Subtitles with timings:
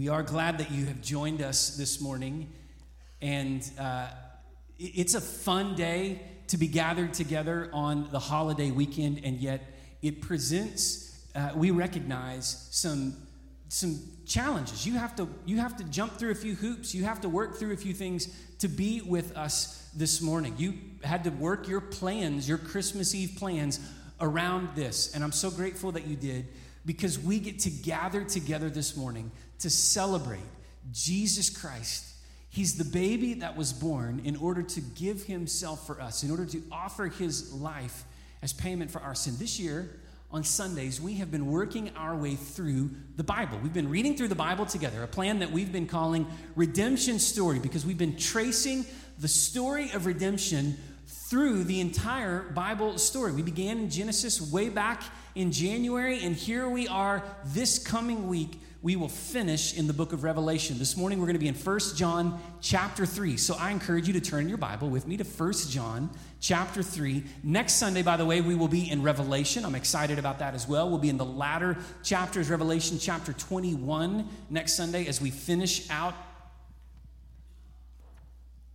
[0.00, 2.50] We are glad that you have joined us this morning.
[3.20, 4.06] And uh,
[4.78, 9.60] it's a fun day to be gathered together on the holiday weekend, and yet
[10.00, 13.14] it presents, uh, we recognize some,
[13.68, 14.86] some challenges.
[14.86, 17.58] You have, to, you have to jump through a few hoops, you have to work
[17.58, 20.54] through a few things to be with us this morning.
[20.56, 23.78] You had to work your plans, your Christmas Eve plans
[24.18, 25.14] around this.
[25.14, 26.46] And I'm so grateful that you did
[26.84, 29.30] because we get to gather together this morning
[29.60, 30.40] to celebrate
[30.92, 32.06] Jesus Christ.
[32.48, 36.46] He's the baby that was born in order to give himself for us, in order
[36.46, 38.04] to offer his life
[38.42, 39.34] as payment for our sin.
[39.38, 40.00] This year,
[40.32, 43.58] on Sundays, we have been working our way through the Bible.
[43.62, 47.58] We've been reading through the Bible together, a plan that we've been calling Redemption Story,
[47.58, 48.84] because we've been tracing
[49.18, 53.32] the story of redemption through the entire Bible story.
[53.32, 55.02] We began in Genesis way back
[55.34, 58.60] in January, and here we are this coming week.
[58.82, 60.78] We will finish in the book of Revelation.
[60.78, 63.36] This morning we're going to be in 1 John chapter 3.
[63.36, 66.08] So I encourage you to turn your Bible with me to 1 John
[66.40, 67.22] chapter 3.
[67.42, 69.66] Next Sunday, by the way, we will be in Revelation.
[69.66, 70.88] I'm excited about that as well.
[70.88, 76.14] We'll be in the latter chapters, Revelation chapter 21 next Sunday as we finish out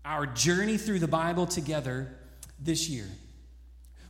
[0.06, 2.16] our journey through the Bible together
[2.60, 3.08] this year.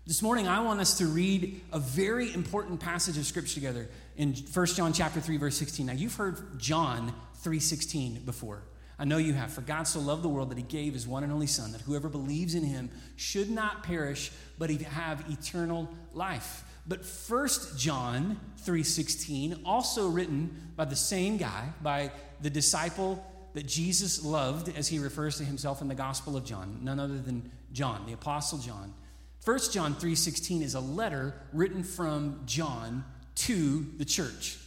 [0.08, 4.36] This morning, I want us to read a very important passage of Scripture together in
[4.36, 5.88] 1 John chapter 3, verse 16.
[5.88, 7.12] Now, you've heard John
[7.44, 8.62] 3.16 before.
[9.00, 9.52] I know you have.
[9.52, 11.82] For God so loved the world that he gave his one and only Son, that
[11.82, 16.64] whoever believes in him should not perish, but have eternal life.
[16.88, 23.26] But 1 John 3.16, also written by the same guy, by the disciple
[23.56, 27.18] that Jesus loved, as he refers to himself in the Gospel of John, none other
[27.18, 28.94] than John, the Apostle John.
[29.46, 33.06] 1 John 3:16 is a letter written from John
[33.36, 34.58] to the church.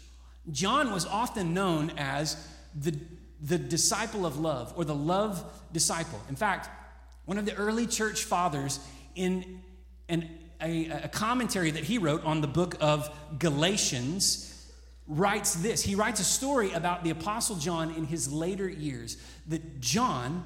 [0.53, 2.37] John was often known as
[2.81, 2.97] the,
[3.41, 6.21] the disciple of love or the love disciple.
[6.29, 6.71] In fact,
[7.25, 8.79] one of the early church fathers
[9.17, 9.63] in
[10.09, 10.31] an,
[10.63, 14.45] a, a commentary that he wrote on the book of Galatians
[15.09, 15.83] writes this.
[15.83, 19.17] He writes a story about the apostle John in his later years
[19.49, 20.45] that John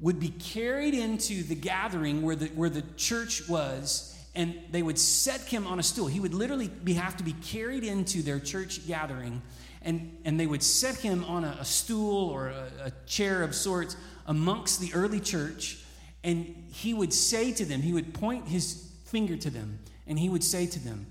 [0.00, 4.98] would be carried into the gathering where the, where the church was, and they would
[4.98, 6.06] set him on a stool.
[6.06, 9.42] He would literally be, have to be carried into their church gathering,
[9.82, 13.54] and, and they would set him on a, a stool or a, a chair of
[13.54, 15.82] sorts amongst the early church,
[16.22, 20.28] and he would say to them, he would point his finger to them, and he
[20.28, 21.06] would say to them,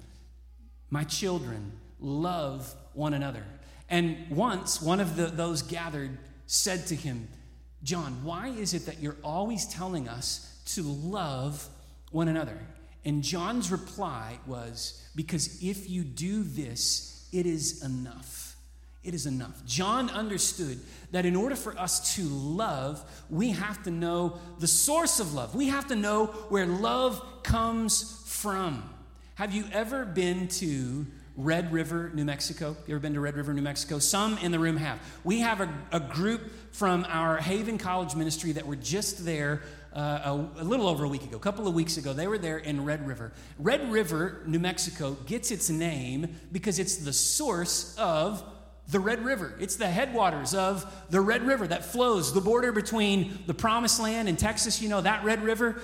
[0.90, 3.44] My children, love one another.
[3.90, 7.28] And once one of the, those gathered said to him,
[7.84, 11.68] John, why is it that you're always telling us to love
[12.12, 12.58] one another?
[13.06, 18.56] And John's reply was, Because if you do this, it is enough.
[19.04, 19.64] It is enough.
[19.66, 20.80] John understood
[21.12, 25.56] that in order for us to love, we have to know the source of love.
[25.56, 28.84] We have to know where love comes from.
[29.36, 31.06] Have you ever been to
[31.38, 32.76] Red River, New Mexico.
[32.88, 34.00] You ever been to Red River, New Mexico?
[34.00, 35.00] Some in the room have.
[35.24, 36.42] We have a, a group
[36.74, 39.62] from our Haven College ministry that were just there
[39.94, 42.12] uh, a, a, little over a week ago, a couple of weeks ago.
[42.12, 43.34] They were there in Red River.
[43.60, 48.44] Red River, New Mexico, gets its name because it's the source of
[48.90, 49.54] the Red River.
[49.60, 54.28] It's the headwaters of the Red River that flows, the border between the Promised Land
[54.28, 54.82] and Texas.
[54.82, 55.82] You know, that Red River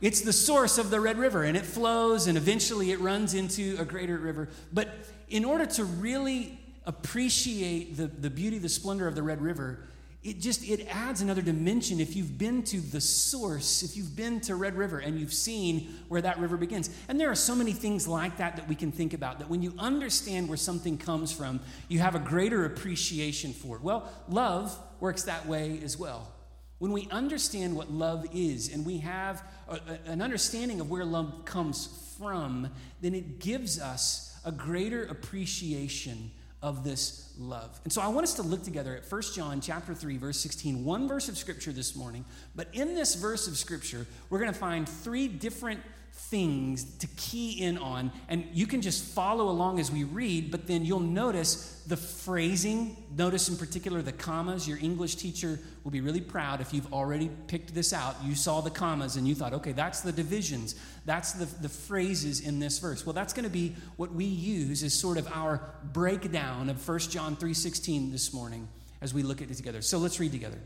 [0.00, 3.76] it's the source of the Red River, and it flows, and eventually it runs into
[3.78, 4.48] a greater river.
[4.72, 4.88] But
[5.28, 9.80] in order to really appreciate the, the beauty, the splendor of the Red River,
[10.26, 12.00] it just it adds another dimension.
[12.00, 15.94] If you've been to the source if you've been to red river and you've seen
[16.08, 18.90] where that river begins and there are so many things like that that we can
[18.90, 23.52] think about that when you understand where something comes from you have a greater appreciation
[23.52, 23.82] for it.
[23.82, 26.32] Well love works that way as well
[26.78, 31.04] when we understand what love is and we have a, a, an understanding of where
[31.04, 32.68] love comes from,
[33.00, 36.30] then it gives us a greater appreciation
[36.62, 37.78] of this love.
[37.84, 40.84] And so I want us to look together at 1 John chapter 3 verse 16,
[40.84, 42.24] one verse of scripture this morning.
[42.54, 45.80] But in this verse of scripture, we're going to find three different
[46.16, 48.10] things to key in on.
[48.28, 52.96] And you can just follow along as we read, but then you'll notice the phrasing.
[53.16, 54.66] Notice in particular the commas.
[54.66, 58.16] Your English teacher will be really proud if you've already picked this out.
[58.24, 60.74] You saw the commas and you thought, okay, that's the divisions,
[61.04, 63.06] that's the, the phrases in this verse.
[63.06, 66.98] Well, that's going to be what we use as sort of our breakdown of 1
[66.98, 68.68] John 3.16 this morning
[69.00, 69.82] as we look at it together.
[69.82, 70.58] So let's read together.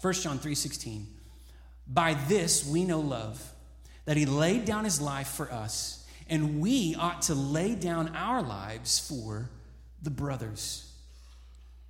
[0.00, 1.04] 1 John 3.16.
[1.86, 3.52] By this we know love
[4.04, 8.42] that he laid down his life for us, and we ought to lay down our
[8.42, 9.50] lives for
[10.02, 10.92] the brothers.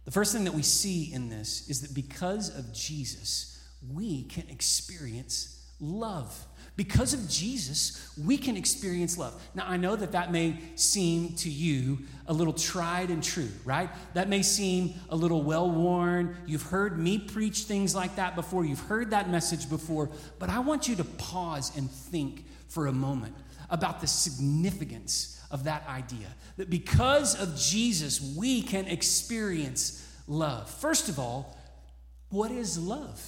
[0.05, 3.63] The first thing that we see in this is that because of Jesus,
[3.93, 6.47] we can experience love.
[6.81, 9.39] Because of Jesus, we can experience love.
[9.55, 13.91] Now, I know that that may seem to you a little tried and true, right?
[14.15, 16.39] That may seem a little well worn.
[16.47, 20.61] You've heard me preach things like that before, you've heard that message before, but I
[20.61, 23.35] want you to pause and think for a moment
[23.69, 26.29] about the significance of that idea.
[26.57, 30.71] That because of Jesus, we can experience love.
[30.71, 31.59] First of all,
[32.31, 33.23] what is love?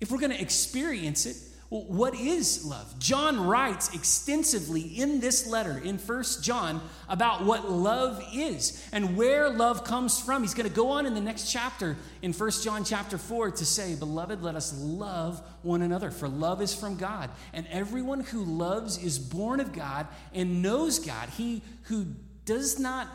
[0.00, 1.36] If we're going to experience it,
[1.82, 2.98] what is love?
[3.00, 9.50] John writes extensively in this letter in First John about what love is and where
[9.50, 10.42] love comes from.
[10.42, 13.64] He's going to go on in the next chapter in First John chapter 4 to
[13.64, 17.28] say, Beloved, let us love one another, for love is from God.
[17.52, 21.28] And everyone who loves is born of God and knows God.
[21.30, 22.06] He who
[22.44, 23.08] does not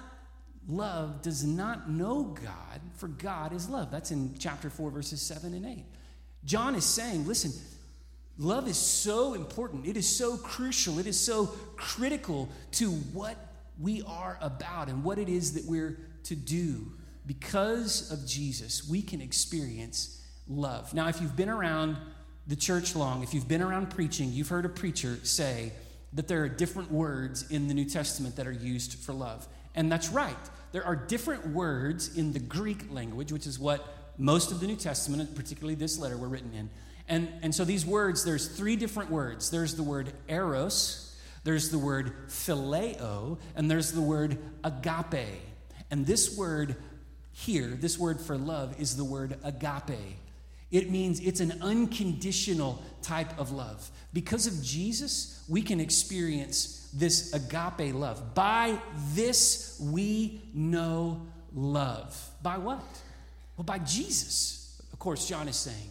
[0.68, 3.90] love does not know God, for God is love.
[3.90, 5.86] That's in chapter 4, verses 7 and 8.
[6.44, 7.52] John is saying, listen,
[8.40, 9.86] Love is so important.
[9.86, 10.98] It is so crucial.
[10.98, 13.36] It is so critical to what
[13.78, 16.94] we are about and what it is that we're to do.
[17.28, 20.94] Because of Jesus, we can experience love.
[20.94, 21.98] Now, if you've been around
[22.48, 25.74] the church long, if you've been around preaching, you've heard a preacher say
[26.14, 29.48] that there are different words in the New Testament that are used for love.
[29.76, 30.36] And that's right.
[30.72, 33.86] There are different words in the Greek language, which is what
[34.18, 36.70] most of the New Testament, particularly this letter, were written in.
[37.10, 39.50] And, and so these words, there's three different words.
[39.50, 45.42] There's the word eros, there's the word phileo, and there's the word agape.
[45.90, 46.76] And this word
[47.32, 50.18] here, this word for love, is the word agape.
[50.72, 53.90] It means it's an unconditional type of love.
[54.14, 58.36] Because of Jesus, we can experience this agape love.
[58.36, 58.80] By
[59.16, 62.30] this, we know love.
[62.44, 62.84] By what?
[63.58, 65.90] Well, by Jesus, of course, John is saying.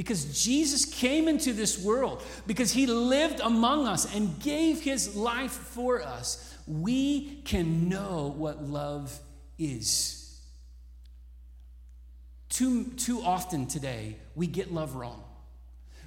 [0.00, 5.52] Because Jesus came into this world, because he lived among us and gave his life
[5.52, 9.20] for us, we can know what love
[9.58, 10.40] is.
[12.48, 15.22] Too, too often today, we get love wrong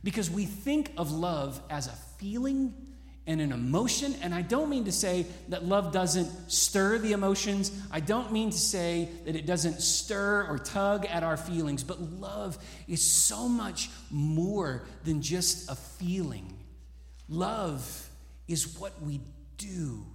[0.03, 2.73] because we think of love as a feeling
[3.25, 4.15] and an emotion.
[4.21, 7.71] And I don't mean to say that love doesn't stir the emotions.
[7.91, 11.83] I don't mean to say that it doesn't stir or tug at our feelings.
[11.83, 16.57] But love is so much more than just a feeling.
[17.29, 18.09] Love
[18.47, 19.21] is what we
[19.57, 20.05] do,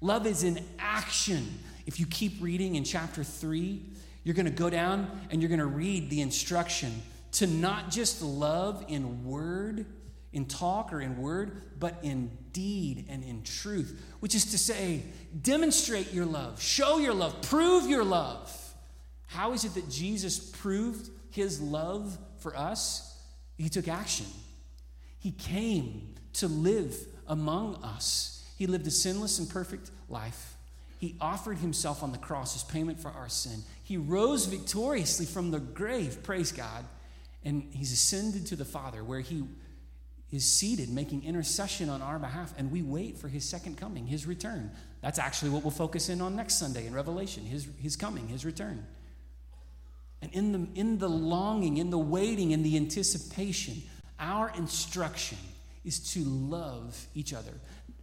[0.00, 1.46] love is an action.
[1.84, 3.80] If you keep reading in chapter 3,
[4.24, 7.00] you're going to go down and you're going to read the instruction
[7.32, 9.86] to not just love in word
[10.36, 15.02] in talk or in word, but in deed and in truth, which is to say,
[15.40, 18.54] demonstrate your love, show your love, prove your love.
[19.28, 23.18] How is it that Jesus proved his love for us?
[23.56, 24.26] He took action.
[25.18, 26.94] He came to live
[27.26, 28.44] among us.
[28.58, 30.54] He lived a sinless and perfect life.
[30.98, 33.62] He offered himself on the cross as payment for our sin.
[33.82, 36.84] He rose victoriously from the grave, praise God,
[37.42, 39.44] and he's ascended to the Father where he
[40.32, 44.26] is seated making intercession on our behalf, and we wait for his second coming, his
[44.26, 44.70] return.
[45.00, 48.44] That's actually what we'll focus in on next Sunday in Revelation his, his coming, his
[48.44, 48.84] return.
[50.22, 53.82] And in the, in the longing, in the waiting, in the anticipation,
[54.18, 55.38] our instruction
[55.84, 57.52] is to love each other.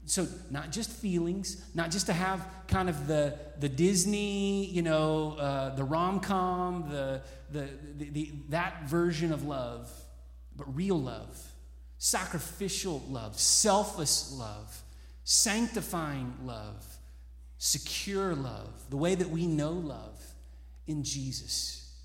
[0.05, 5.37] So, not just feelings, not just to have kind of the, the Disney, you know,
[5.39, 9.89] uh, the rom com, the, the, the, the, that version of love,
[10.55, 11.52] but real love
[12.03, 14.81] sacrificial love, selfless love,
[15.24, 16.86] sanctifying love,
[17.57, 20.22] secure love, the way that we know love
[20.86, 21.95] in Jesus.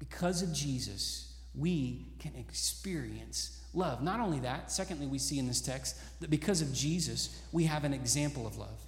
[0.00, 4.02] Because of Jesus, we can experience love.
[4.02, 7.84] Not only that, secondly, we see in this text that because of Jesus, we have
[7.84, 8.84] an example of love.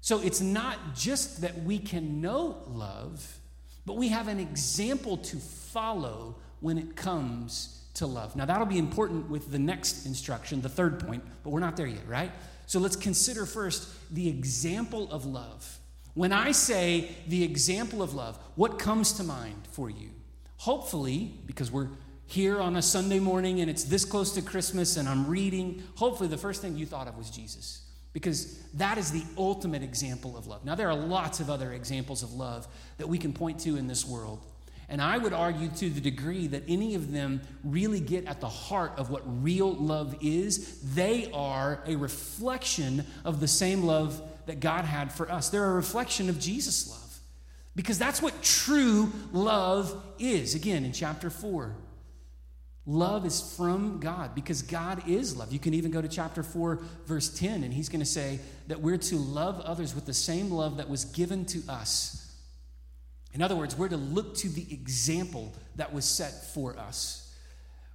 [0.00, 3.38] So it's not just that we can know love,
[3.86, 8.34] but we have an example to follow when it comes to love.
[8.36, 11.86] Now, that'll be important with the next instruction, the third point, but we're not there
[11.86, 12.32] yet, right?
[12.66, 15.78] So let's consider first the example of love.
[16.14, 20.10] When I say the example of love, what comes to mind for you?
[20.56, 21.88] Hopefully, because we're
[22.26, 26.28] here on a Sunday morning and it's this close to Christmas and I'm reading, hopefully
[26.28, 27.82] the first thing you thought of was Jesus.
[28.12, 30.64] Because that is the ultimate example of love.
[30.64, 33.86] Now, there are lots of other examples of love that we can point to in
[33.86, 34.44] this world.
[34.88, 38.48] And I would argue to the degree that any of them really get at the
[38.48, 44.60] heart of what real love is, they are a reflection of the same love that
[44.60, 45.50] God had for us.
[45.50, 47.18] They're a reflection of Jesus' love.
[47.76, 50.54] Because that's what true love is.
[50.54, 51.76] Again, in chapter 4.
[52.86, 55.52] Love is from God because God is love.
[55.52, 58.80] You can even go to chapter 4, verse 10, and he's going to say that
[58.80, 62.27] we're to love others with the same love that was given to us.
[63.34, 67.34] In other words, we're to look to the example that was set for us.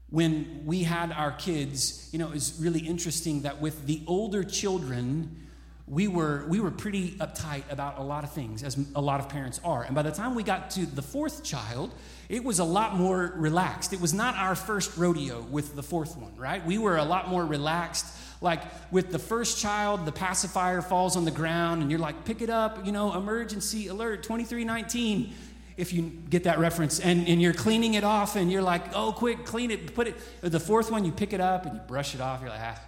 [0.09, 4.43] When we had our kids, you know, it was really interesting that with the older
[4.43, 5.47] children,
[5.87, 9.27] we were, we were pretty uptight about a lot of things, as a lot of
[9.27, 9.83] parents are.
[9.83, 11.93] And by the time we got to the fourth child,
[12.29, 13.91] it was a lot more relaxed.
[13.91, 16.65] It was not our first rodeo with the fourth one, right?
[16.65, 18.05] We were a lot more relaxed.
[18.39, 18.61] Like
[18.91, 22.49] with the first child, the pacifier falls on the ground, and you're like, pick it
[22.49, 25.33] up, you know, emergency alert 2319
[25.75, 29.11] if you get that reference, and, and you're cleaning it off, and you're like, oh,
[29.11, 30.15] quick, clean it, put it.
[30.41, 32.41] The fourth one, you pick it up and you brush it off.
[32.41, 32.79] You're like, ah,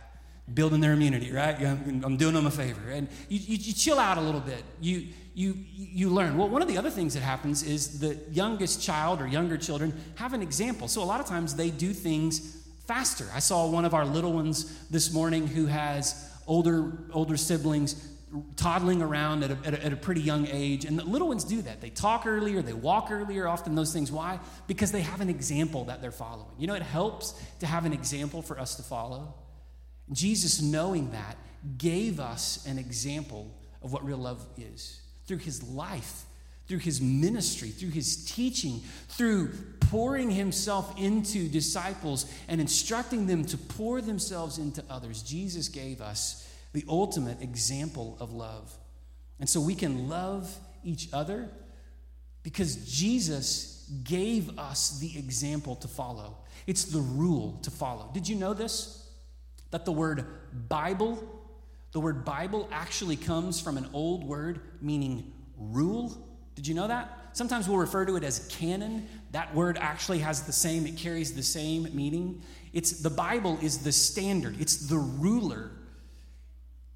[0.54, 1.60] building their immunity, right?
[1.60, 2.90] I'm doing them a favor.
[2.90, 4.64] And you, you, you, chill out a little bit.
[4.80, 6.38] You, you, you learn.
[6.38, 9.94] Well, one of the other things that happens is the youngest child or younger children
[10.16, 10.88] have an example.
[10.88, 13.28] So a lot of times they do things faster.
[13.34, 18.12] I saw one of our little ones this morning who has older, older siblings
[18.56, 20.86] toddling around at a, at, a, at a, pretty young age.
[20.86, 21.82] And the little ones do that.
[21.82, 24.12] They talk earlier, they walk earlier, often those things.
[24.12, 24.40] Why?
[24.68, 26.52] Because they have an example that they're following.
[26.60, 29.34] You know, it helps to have an example for us to follow.
[30.12, 31.38] Jesus, knowing that,
[31.78, 36.24] gave us an example of what real love is through his life,
[36.68, 43.58] through his ministry, through his teaching, through pouring himself into disciples and instructing them to
[43.58, 45.22] pour themselves into others.
[45.22, 48.76] Jesus gave us the ultimate example of love.
[49.40, 51.50] And so we can love each other
[52.44, 56.38] because Jesus gave us the example to follow.
[56.68, 58.10] It's the rule to follow.
[58.14, 59.05] Did you know this?
[59.76, 60.26] That the word
[60.70, 61.22] Bible,
[61.92, 66.18] the word Bible actually comes from an old word meaning rule.
[66.56, 67.12] Did you know that?
[67.34, 69.06] Sometimes we'll refer to it as canon.
[69.32, 72.42] That word actually has the same, it carries the same meaning.
[72.72, 75.72] It's the Bible is the standard, it's the ruler.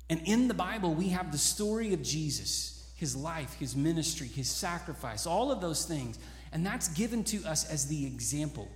[0.10, 4.50] And in the Bible, we have the story of Jesus, his life, his ministry, his
[4.50, 6.18] sacrifice, all of those things.
[6.54, 8.70] And that's given to us as the example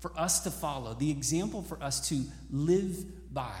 [0.00, 3.54] for us to follow, the example for us to live by.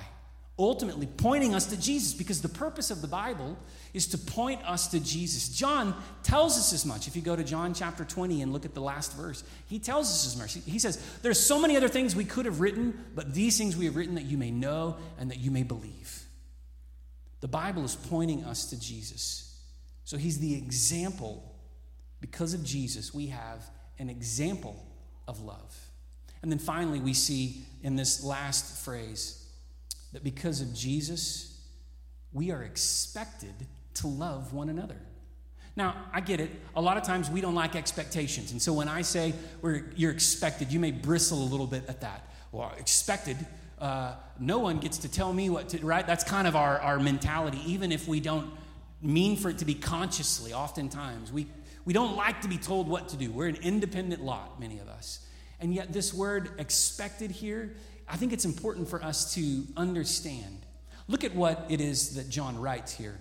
[0.60, 3.56] Ultimately, pointing us to Jesus, because the purpose of the Bible
[3.94, 5.50] is to point us to Jesus.
[5.50, 7.06] John tells us as much.
[7.06, 10.10] If you go to John chapter 20 and look at the last verse, he tells
[10.10, 10.54] us as much.
[10.68, 13.84] He says, There's so many other things we could have written, but these things we
[13.84, 16.24] have written that you may know and that you may believe.
[17.40, 19.62] The Bible is pointing us to Jesus.
[20.04, 21.54] So he's the example.
[22.20, 23.62] Because of Jesus, we have
[24.00, 24.84] an example
[25.28, 25.87] of love.
[26.42, 29.46] And then finally, we see in this last phrase
[30.12, 31.60] that because of Jesus,
[32.32, 33.54] we are expected
[33.94, 34.96] to love one another.
[35.76, 36.50] Now, I get it.
[36.74, 38.50] A lot of times we don't like expectations.
[38.50, 39.32] And so when I say
[39.94, 42.32] you're expected, you may bristle a little bit at that.
[42.50, 43.36] Well, expected,
[43.78, 46.04] uh, no one gets to tell me what to, right?
[46.04, 48.50] That's kind of our, our mentality, even if we don't
[49.00, 51.30] mean for it to be consciously, oftentimes.
[51.30, 51.46] We,
[51.84, 53.30] we don't like to be told what to do.
[53.30, 55.24] We're an independent lot, many of us.
[55.60, 57.74] And yet, this word expected here,
[58.08, 60.64] I think it's important for us to understand.
[61.08, 63.18] Look at what it is that John writes here.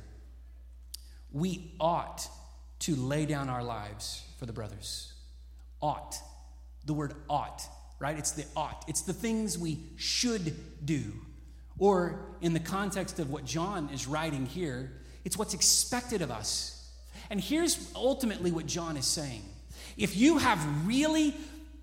[1.32, 2.28] We ought
[2.80, 5.14] to lay down our lives for the brothers.
[5.82, 6.16] Ought.
[6.86, 7.62] The word ought,
[8.00, 8.18] right?
[8.18, 8.86] It's the ought.
[8.88, 11.14] It's the things we should do.
[11.80, 14.92] Or, in the context of what John is writing here,
[15.26, 16.90] it's what's expected of us.
[17.30, 19.44] And here's ultimately what John is saying.
[19.98, 21.36] If you have really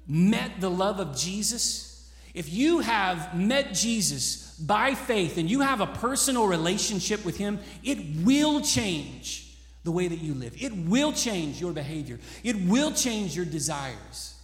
[0.06, 5.80] met the love of Jesus, if you have met Jesus by faith and you have
[5.80, 10.54] a personal relationship with Him, it will change the way that you live.
[10.58, 12.18] It will change your behavior.
[12.42, 14.34] It will change your desires.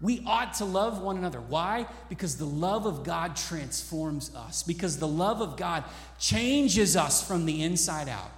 [0.00, 1.40] We ought to love one another.
[1.40, 1.86] Why?
[2.08, 5.84] Because the love of God transforms us, because the love of God
[6.18, 8.30] changes us from the inside out.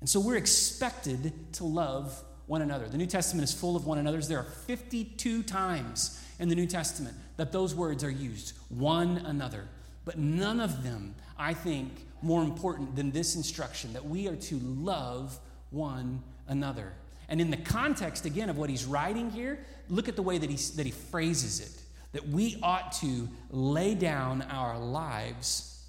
[0.00, 2.88] And so we're expected to love one another.
[2.88, 4.28] The New Testament is full of one another's.
[4.28, 9.64] There are 52 times in the New Testament that those words are used one another.
[10.04, 14.58] But none of them, I think, more important than this instruction that we are to
[14.58, 15.38] love
[15.70, 16.92] one another.
[17.28, 20.48] And in the context, again, of what he's writing here, look at the way that
[20.48, 25.84] he, that he phrases it that we ought to lay down our lives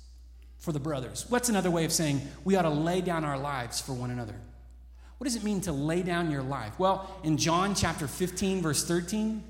[0.58, 1.26] for the brothers.
[1.30, 4.36] What's another way of saying we ought to lay down our lives for one another?
[5.18, 6.78] What does it mean to lay down your life?
[6.80, 9.44] Well, in John chapter 15, verse 13,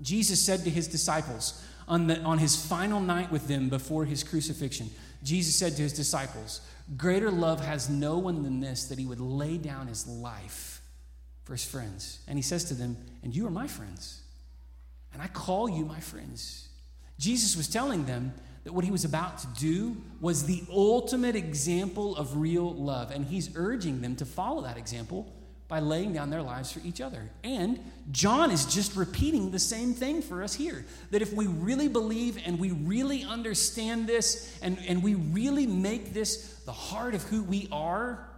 [0.00, 4.22] Jesus said to his disciples on, the, on his final night with them before his
[4.22, 4.90] crucifixion,
[5.22, 6.60] Jesus said to his disciples,
[6.96, 10.80] Greater love has no one than this, that he would lay down his life
[11.44, 12.20] for his friends.
[12.28, 14.20] And he says to them, And you are my friends.
[15.12, 16.68] And I call you my friends.
[17.18, 18.32] Jesus was telling them
[18.68, 23.10] that what he was about to do was the ultimate example of real love.
[23.10, 25.32] And he's urging them to follow that example
[25.68, 27.30] by laying down their lives for each other.
[27.42, 31.88] And John is just repeating the same thing for us here that if we really
[31.88, 37.22] believe and we really understand this and, and we really make this the heart of
[37.22, 38.28] who we are,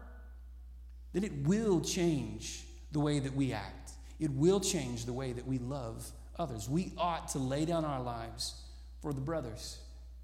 [1.12, 3.90] then it will change the way that we act.
[4.20, 6.08] It will change the way that we love
[6.38, 6.68] others.
[6.68, 8.54] We ought to lay down our lives
[9.02, 9.80] for the brothers.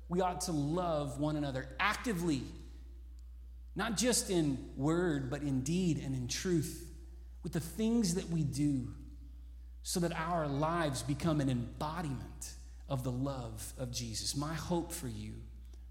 [0.09, 2.43] We ought to love one another actively,
[3.75, 6.87] not just in word, but in deed and in truth,
[7.43, 8.89] with the things that we do,
[9.83, 12.55] so that our lives become an embodiment
[12.89, 14.37] of the love of Jesus.
[14.37, 15.35] My hope for you,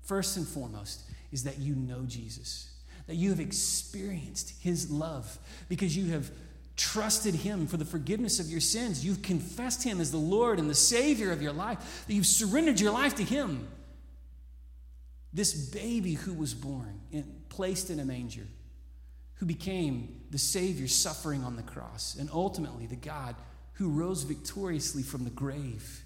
[0.01, 2.73] first and foremost, is that you know Jesus,
[3.07, 5.37] that you have experienced his love
[5.69, 6.31] because you have
[6.75, 9.05] trusted Him for the forgiveness of your sins.
[9.05, 12.79] You've confessed Him as the Lord and the Savior of your life, that you've surrendered
[12.79, 13.67] your life to Him.
[15.35, 18.47] This baby who was born, and placed in a manger,
[19.35, 23.35] who became the Savior suffering on the cross, and ultimately the God
[23.73, 26.05] who rose victoriously from the grave,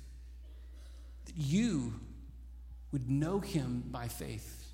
[1.26, 1.94] that you
[2.92, 4.66] would know Him by faith.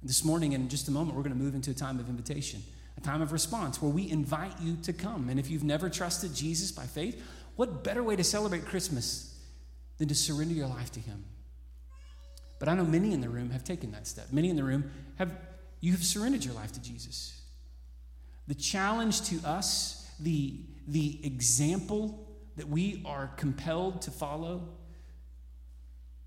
[0.00, 2.00] And this morning, and in just a moment, we're going to move into a time
[2.00, 2.62] of invitation
[2.96, 5.28] a time of response where we invite you to come.
[5.28, 7.22] And if you've never trusted Jesus by faith,
[7.56, 9.38] what better way to celebrate Christmas
[9.98, 11.24] than to surrender your life to Him?
[12.60, 14.26] But I know many in the room have taken that step.
[14.30, 15.32] Many in the room have,
[15.80, 17.40] you have surrendered your life to Jesus.
[18.46, 24.68] The challenge to us, the, the example that we are compelled to follow,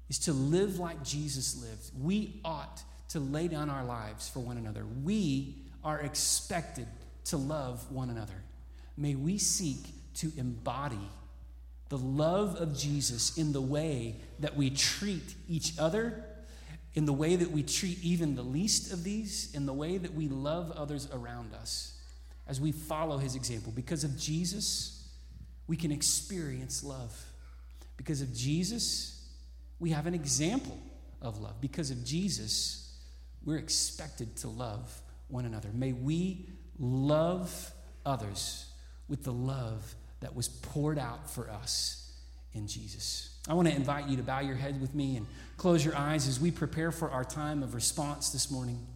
[0.09, 1.91] is to live like Jesus lived.
[2.01, 4.85] We ought to lay down our lives for one another.
[5.03, 6.87] We are expected
[7.25, 8.43] to love one another.
[8.97, 11.09] May we seek to embody
[11.93, 16.25] the love of Jesus in the way that we treat each other,
[16.95, 20.11] in the way that we treat even the least of these, in the way that
[20.11, 21.95] we love others around us
[22.47, 23.71] as we follow his example.
[23.75, 25.07] Because of Jesus,
[25.67, 27.15] we can experience love.
[27.95, 29.29] Because of Jesus,
[29.77, 30.79] we have an example
[31.21, 31.61] of love.
[31.61, 32.97] Because of Jesus,
[33.45, 35.69] we're expected to love one another.
[35.71, 37.71] May we love
[38.03, 38.65] others
[39.07, 39.93] with the love
[40.23, 42.11] that was poured out for us
[42.53, 43.37] in Jesus.
[43.47, 46.27] I want to invite you to bow your head with me and close your eyes
[46.27, 48.87] as we prepare for our time of response this morning.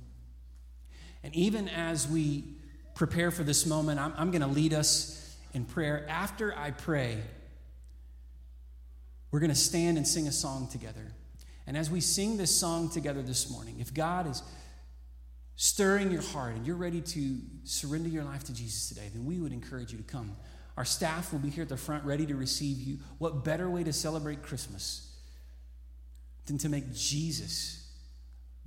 [1.24, 2.56] And even as we
[2.96, 6.06] prepare for this moment, I'm, I'm going to lead us in prayer.
[6.08, 7.18] After I pray,
[9.30, 11.12] we're going to stand and sing a song together.
[11.66, 14.42] And as we sing this song together this morning, if God is
[15.58, 19.40] stirring your heart and you're ready to surrender your life to Jesus today, then we
[19.40, 20.38] would encourage you to come.
[20.78, 23.00] Our staff will be here at the front ready to receive you.
[23.18, 25.16] What better way to celebrate Christmas
[26.46, 27.92] than to make Jesus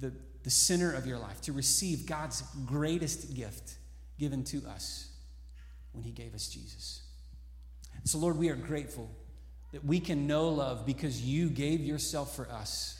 [0.01, 3.75] the, the center of your life, to receive God's greatest gift
[4.18, 5.12] given to us
[5.92, 7.03] when He gave us Jesus?
[8.05, 9.09] So, Lord, we are grateful
[9.73, 12.99] that we can know love because you gave yourself for us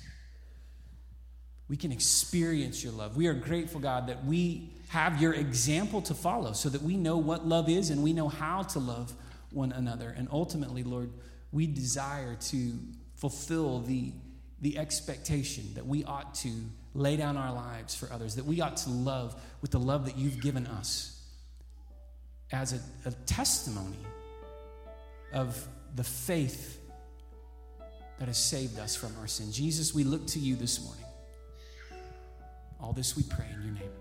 [1.71, 3.17] we can experience your love.
[3.17, 7.17] We are grateful, God, that we have your example to follow so that we know
[7.17, 9.15] what love is and we know how to love
[9.53, 10.13] one another.
[10.19, 11.11] And ultimately, Lord,
[11.53, 12.73] we desire to
[13.15, 14.13] fulfill the,
[14.61, 16.51] the expectation that we ought to
[16.93, 20.19] lay down our lives for others, that we ought to love with the love that
[20.19, 21.23] you've given us
[22.51, 24.05] as a, a testimony
[25.33, 26.81] of the faith
[28.19, 29.53] that has saved us from our sin.
[29.53, 31.05] Jesus, we look to you this morning.
[32.83, 34.00] All this we pray in your name.